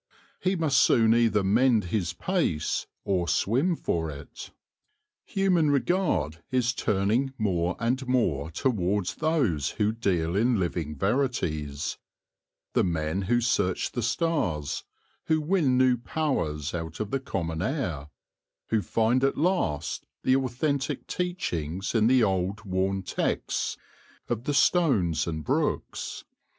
[0.39, 4.49] He must soon either mend his pace or swim for it.
[4.49, 9.69] THE COMMONWEALTH OF THE HIVE 47 Human regard is turning more and more towards those
[9.73, 11.99] who deal in living verities—
[12.73, 14.83] the men who search the stars,
[15.25, 18.07] who win new powers out of the common air,
[18.69, 23.77] who find at last the authentic teachings in the old worn texts
[24.29, 26.23] of the stones and brooks.